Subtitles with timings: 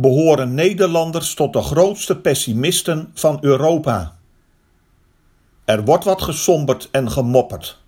[0.00, 4.18] behoren Nederlanders tot de grootste pessimisten van Europa.
[5.64, 7.78] Er wordt wat gesomberd en gemopperd.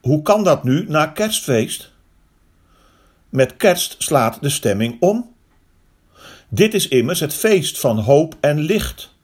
[0.00, 1.92] Hoe kan dat nu na kerstfeest?
[3.28, 5.34] Met kerst slaat de stemming om.
[6.48, 9.14] Dit is immers het feest van hoop en licht.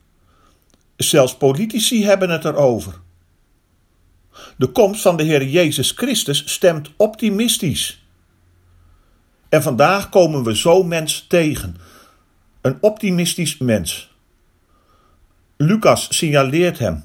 [0.96, 3.00] Zelfs politici hebben het erover.
[4.56, 8.07] De komst van de Heer Jezus Christus stemt optimistisch.
[9.48, 11.76] En vandaag komen we zo'n mens tegen.
[12.60, 14.14] Een optimistisch mens.
[15.56, 17.04] Lucas signaleert hem.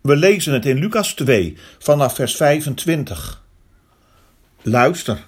[0.00, 3.42] We lezen het in Lucas 2 vanaf vers 25.
[4.62, 5.26] Luister.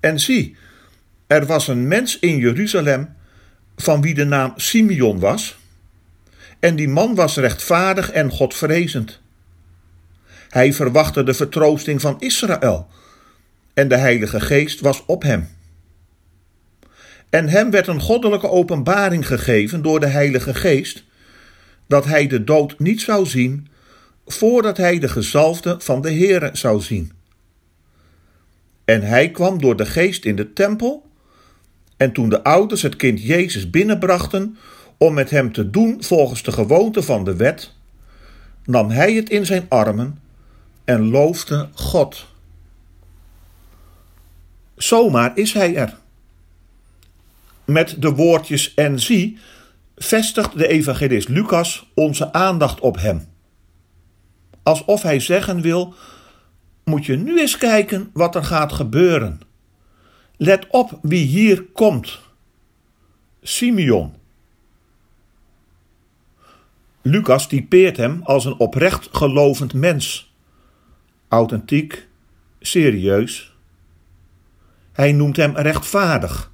[0.00, 0.56] En zie,
[1.26, 3.16] er was een mens in Jeruzalem
[3.76, 5.56] van wie de naam Simeon was.
[6.60, 9.20] En die man was rechtvaardig en godvrezend.
[10.48, 12.88] Hij verwachtte de vertroosting van Israël
[13.74, 15.48] en de Heilige Geest was op hem.
[17.30, 21.04] En hem werd een goddelijke openbaring gegeven door de Heilige Geest,
[21.86, 23.68] dat hij de dood niet zou zien,
[24.26, 27.12] voordat hij de gezalfde van de Heere zou zien.
[28.84, 31.10] En hij kwam door de Geest in de tempel,
[31.96, 34.56] en toen de ouders het kind Jezus binnenbrachten
[34.98, 37.72] om met hem te doen volgens de gewoonte van de wet,
[38.64, 40.18] nam hij het in zijn armen
[40.84, 42.33] en loofde God.
[44.84, 45.98] Zomaar is hij er.
[47.64, 49.38] Met de woordjes en zie
[49.96, 53.28] vestigt de evangelist Lucas onze aandacht op hem.
[54.62, 55.94] Alsof hij zeggen wil:
[56.84, 59.40] moet je nu eens kijken wat er gaat gebeuren.
[60.36, 62.18] Let op wie hier komt.
[63.42, 64.14] Simeon.
[67.02, 70.34] Lucas typeert hem als een oprecht gelovend mens.
[71.28, 72.08] Authentiek,
[72.60, 73.53] serieus
[74.94, 76.52] hij noemt hem rechtvaardig.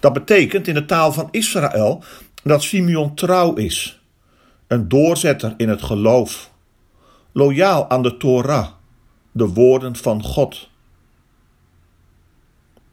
[0.00, 2.04] Dat betekent in de taal van Israël
[2.42, 4.00] dat Simeon trouw is,
[4.66, 6.50] een doorzetter in het geloof,
[7.32, 8.68] loyaal aan de Torah,
[9.32, 10.70] de woorden van God.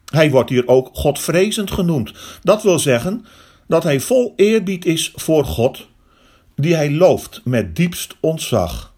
[0.05, 2.13] Hij wordt hier ook Godvrezend genoemd.
[2.43, 3.25] Dat wil zeggen
[3.67, 5.87] dat hij vol eerbied is voor God,
[6.55, 8.93] die hij looft met diepst ontzag.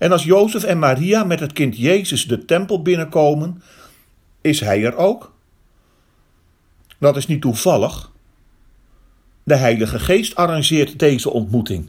[0.00, 3.62] En als Jozef en Maria met het kind Jezus de tempel binnenkomen,
[4.40, 5.32] is hij er ook.
[6.98, 8.10] Dat is niet toevallig.
[9.42, 11.88] De Heilige Geest arrangeert deze ontmoeting.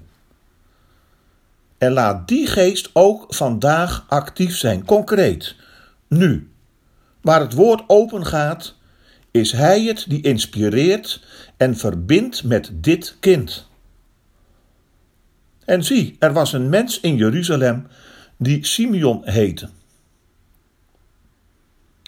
[1.77, 5.55] En laat die geest ook vandaag actief zijn, concreet,
[6.07, 6.51] nu.
[7.21, 8.75] Waar het woord open gaat,
[9.31, 11.23] is Hij het die inspireert
[11.57, 13.69] en verbindt met dit kind.
[15.65, 17.87] En zie, er was een mens in Jeruzalem
[18.37, 19.69] die Simeon heette.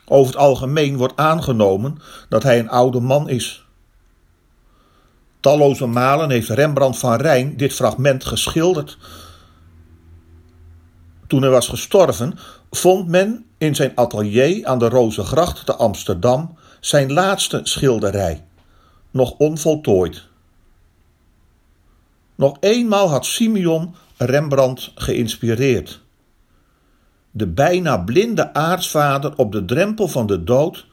[0.06, 1.98] Over het algemeen wordt aangenomen
[2.30, 3.66] dat hij een oude man is.
[5.40, 8.98] Talloze malen heeft Rembrandt van Rijn dit fragment geschilderd.
[11.28, 12.38] Toen hij was gestorven,
[12.72, 18.46] vond men in zijn atelier aan de Rozengracht te Amsterdam zijn laatste schilderij,
[19.12, 20.32] nog onvoltooid.
[22.36, 26.02] Nog eenmaal had Simeon Rembrandt geïnspireerd.
[27.32, 30.86] De bijna blinde aartsvader op de drempel van de dood,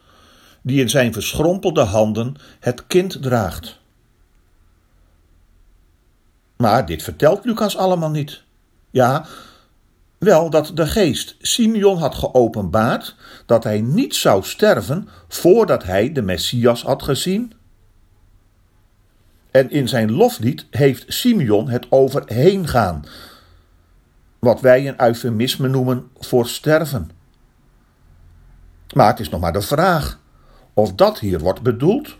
[0.62, 3.78] die in zijn verschrompelde handen het kind draagt.
[6.56, 8.42] Maar dit vertelt Lucas allemaal niet.
[8.90, 9.26] Ja,
[10.18, 13.16] wel dat de geest Simeon had geopenbaard
[13.46, 17.52] dat hij niet zou sterven voordat hij de Messias had gezien
[19.50, 23.04] en in zijn loflied heeft Simeon het over heen gaan,
[24.38, 27.10] wat wij een eufemisme noemen voor sterven.
[28.94, 30.20] Maar het is nog maar de vraag
[30.74, 32.16] of dat hier wordt bedoeld.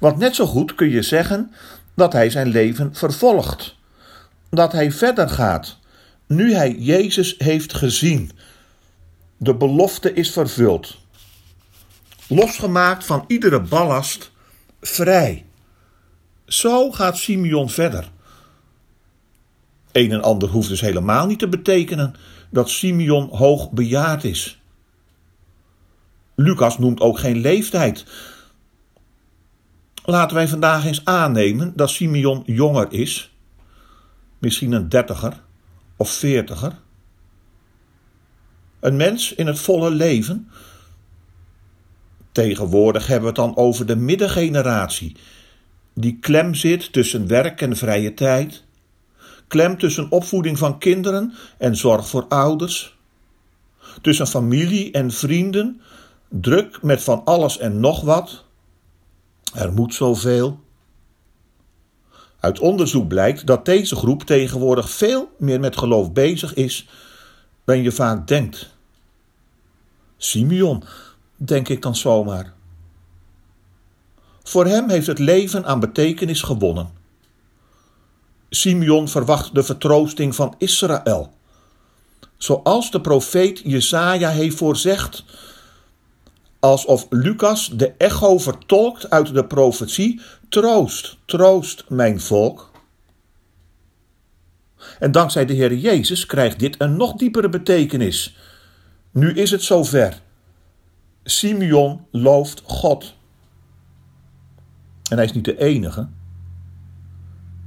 [0.00, 1.52] Want net zo goed kun je zeggen
[1.94, 3.74] dat hij zijn leven vervolgt,
[4.50, 5.78] dat hij verder gaat,
[6.26, 8.30] nu hij Jezus heeft gezien.
[9.36, 10.96] De belofte is vervuld.
[12.28, 14.30] Losgemaakt van iedere ballast,
[14.80, 15.44] vrij.
[16.46, 18.10] Zo gaat Simeon verder.
[19.92, 22.14] Een en ander hoeft dus helemaal niet te betekenen
[22.50, 24.60] dat Simeon hoog bejaard is.
[26.34, 28.04] Lucas noemt ook geen leeftijd.
[30.04, 33.32] Laten wij vandaag eens aannemen dat Simeon jonger is,
[34.38, 35.42] misschien een dertiger
[35.96, 36.72] of veertiger.
[38.80, 40.50] Een mens in het volle leven.
[42.32, 45.16] Tegenwoordig hebben we het dan over de middengeneratie,
[45.94, 48.64] die klem zit tussen werk en vrije tijd,
[49.48, 52.96] klem tussen opvoeding van kinderen en zorg voor ouders,
[54.00, 55.80] tussen familie en vrienden,
[56.28, 58.44] druk met van alles en nog wat.
[59.54, 60.60] Er moet zoveel.
[62.40, 66.88] Uit onderzoek blijkt dat deze groep tegenwoordig veel meer met geloof bezig is
[67.64, 68.74] dan je vaak denkt.
[70.16, 70.84] Simeon,
[71.36, 72.52] denk ik dan zomaar.
[74.44, 76.90] Voor hem heeft het leven aan betekenis gewonnen.
[78.50, 81.32] Simeon verwacht de vertroosting van Israël.
[82.36, 85.24] Zoals de profeet Jesaja heeft voorzegd.
[86.60, 92.70] Alsof Lucas de echo vertolkt uit de profetie: Troost, troost mijn volk.
[94.98, 98.36] En dankzij de Heer Jezus krijgt dit een nog diepere betekenis.
[99.10, 100.20] Nu is het zover.
[101.24, 103.14] Simeon looft God.
[105.14, 106.08] En hij is niet de enige.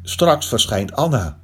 [0.03, 1.39] Straks verschijnt Anna.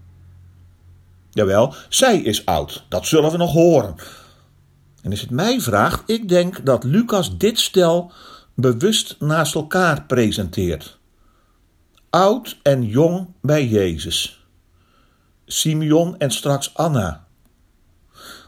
[1.31, 3.95] Jawel, zij is oud, dat zullen we nog horen.
[5.01, 8.11] En als het mij vraagt, ik denk dat Lucas dit stel
[8.53, 10.99] bewust naast elkaar presenteert.
[12.09, 14.45] Oud en jong bij Jezus.
[15.45, 17.27] Simeon en straks Anna.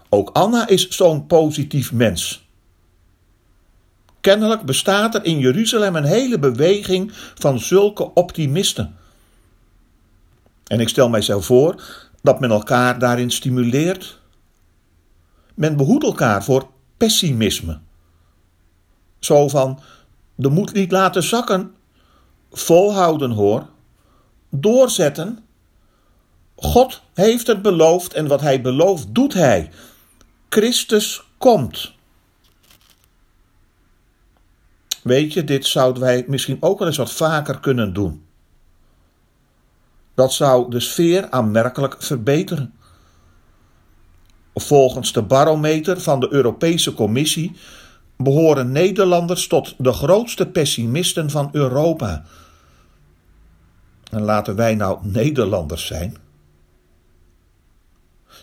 [0.09, 2.44] Ook Anna is zo'n positief mens.
[4.25, 8.95] Kennelijk bestaat er in Jeruzalem een hele beweging van zulke optimisten.
[10.63, 11.83] En ik stel mijzelf voor
[12.21, 14.19] dat men elkaar daarin stimuleert.
[15.53, 16.67] Men behoedt elkaar voor
[16.97, 17.79] pessimisme.
[19.19, 19.79] Zo van
[20.35, 21.73] de moed niet laten zakken,
[22.51, 23.67] volhouden hoor,
[24.49, 25.45] doorzetten.
[26.55, 29.71] God heeft het beloofd en wat hij belooft doet hij.
[30.49, 31.94] Christus komt.
[35.05, 38.25] Weet je, dit zouden wij misschien ook wel eens wat vaker kunnen doen.
[40.13, 42.73] Dat zou de sfeer aanmerkelijk verbeteren.
[44.53, 47.55] Volgens de barometer van de Europese Commissie
[48.17, 52.25] behoren Nederlanders tot de grootste pessimisten van Europa.
[54.11, 56.17] En laten wij nou Nederlanders zijn.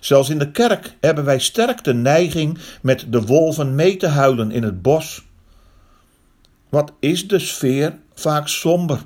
[0.00, 4.50] Zelfs in de kerk hebben wij sterk de neiging met de wolven mee te huilen
[4.50, 5.30] in het bos.
[6.72, 9.02] Wat is de sfeer vaak somber?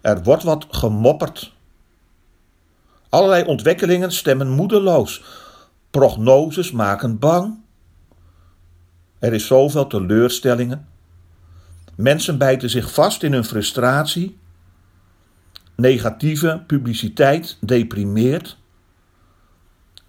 [0.00, 1.52] Er wordt wat gemopperd.
[3.08, 5.22] Allerlei ontwikkelingen stemmen moedeloos.
[5.90, 7.58] Prognoses maken bang.
[9.18, 10.88] Er is zoveel teleurstellingen.
[11.94, 14.38] Mensen bijten zich vast in hun frustratie.
[15.74, 18.56] Negatieve publiciteit deprimeert.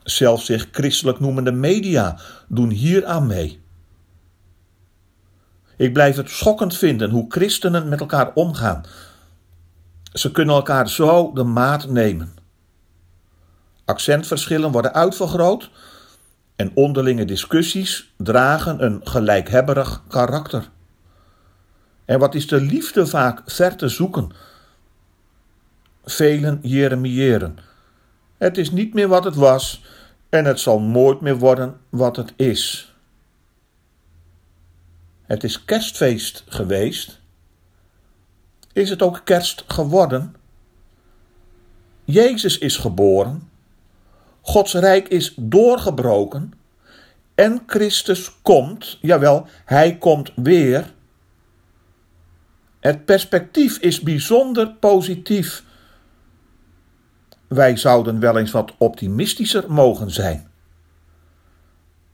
[0.03, 3.60] Zelfs zich christelijk noemende media doen hier aan mee.
[5.81, 8.83] Ik blijf het schokkend vinden hoe christenen met elkaar omgaan.
[10.13, 12.33] Ze kunnen elkaar zo de maat nemen.
[13.85, 15.69] Accentverschillen worden uitvergroot
[16.55, 20.69] en onderlinge discussies dragen een gelijkhebberig karakter.
[22.05, 24.31] En wat is de liefde vaak ver te zoeken?
[26.05, 27.57] Velen jeremiëren.
[28.37, 29.83] Het is niet meer wat het was
[30.29, 32.90] en het zal nooit meer worden wat het is.
[35.31, 37.21] Het is kerstfeest geweest.
[38.73, 40.35] Is het ook kerst geworden?
[42.03, 43.49] Jezus is geboren.
[44.41, 46.53] Gods rijk is doorgebroken.
[47.35, 50.93] En Christus komt, jawel, hij komt weer.
[52.79, 55.63] Het perspectief is bijzonder positief.
[57.47, 60.51] Wij zouden wel eens wat optimistischer mogen zijn.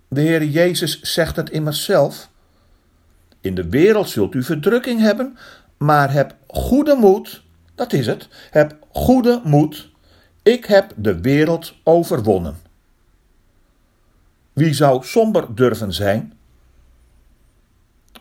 [0.07, 2.29] De Heer Jezus zegt het immers zelf.
[3.48, 5.38] In de wereld zult u verdrukking hebben,
[5.77, 7.44] maar heb goede moed,
[7.75, 9.89] dat is het, heb goede moed,
[10.44, 12.58] ik heb de wereld overwonnen.
[14.54, 16.34] Wie zou somber durven zijn?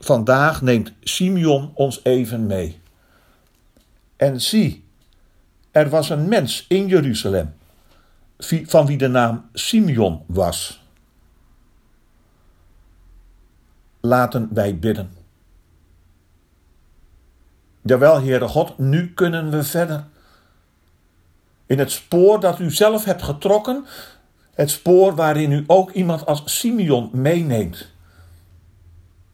[0.00, 2.80] Vandaag neemt Simeon ons even mee.
[4.16, 4.84] En zie,
[5.70, 7.54] er was een mens in Jeruzalem,
[8.66, 10.82] van wie de naam Simeon was.
[14.00, 15.15] Laten wij bidden.
[17.86, 20.04] Jawel, Heere God, nu kunnen we verder.
[21.66, 23.86] In het spoor dat u zelf hebt getrokken,
[24.54, 27.94] het spoor waarin u ook iemand als Simeon meeneemt.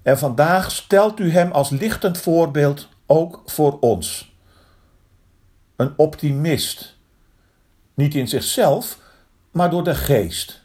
[0.02, 4.35] En vandaag stelt u hem als lichtend voorbeeld ook voor ons.
[5.76, 6.97] Een optimist.
[7.94, 8.99] Niet in zichzelf,
[9.50, 10.62] maar door de geest.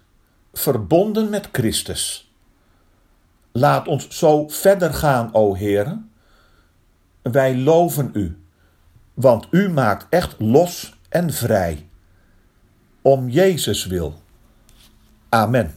[0.54, 2.32] Verbonden met Christus.
[3.52, 6.00] Laat ons zo verder gaan, o Heere.
[7.32, 8.38] Wij loven u,
[9.14, 11.88] want u maakt echt los en vrij.
[13.02, 14.14] Om Jezus wil.
[15.30, 15.77] Amen.